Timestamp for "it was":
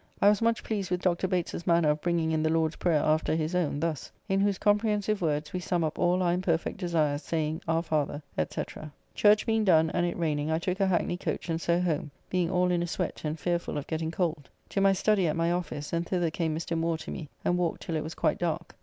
17.95-18.15